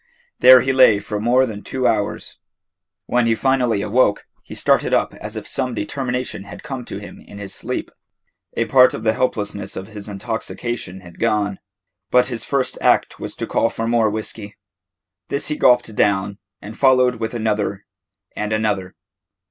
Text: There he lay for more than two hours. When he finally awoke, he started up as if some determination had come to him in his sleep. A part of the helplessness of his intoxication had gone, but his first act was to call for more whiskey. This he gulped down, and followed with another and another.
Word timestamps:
There 0.39 0.61
he 0.61 0.73
lay 0.73 0.97
for 0.99 1.19
more 1.19 1.45
than 1.45 1.61
two 1.61 1.85
hours. 1.85 2.39
When 3.05 3.27
he 3.27 3.35
finally 3.35 3.83
awoke, 3.83 4.25
he 4.41 4.55
started 4.55 4.95
up 4.95 5.13
as 5.13 5.35
if 5.35 5.45
some 5.47 5.75
determination 5.75 6.45
had 6.45 6.63
come 6.63 6.85
to 6.85 6.97
him 6.97 7.19
in 7.21 7.37
his 7.37 7.53
sleep. 7.53 7.91
A 8.57 8.65
part 8.65 8.95
of 8.95 9.03
the 9.03 9.13
helplessness 9.13 9.75
of 9.75 9.89
his 9.89 10.07
intoxication 10.07 11.01
had 11.01 11.19
gone, 11.19 11.59
but 12.09 12.29
his 12.29 12.43
first 12.43 12.79
act 12.81 13.19
was 13.19 13.35
to 13.35 13.45
call 13.45 13.69
for 13.69 13.85
more 13.85 14.09
whiskey. 14.09 14.57
This 15.29 15.49
he 15.49 15.55
gulped 15.55 15.93
down, 15.95 16.39
and 16.63 16.75
followed 16.75 17.17
with 17.17 17.35
another 17.35 17.85
and 18.35 18.51
another. 18.51 18.95